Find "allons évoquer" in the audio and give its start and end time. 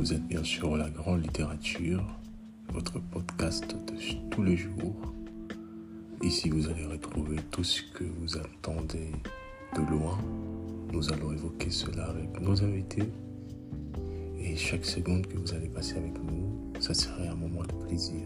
11.12-11.70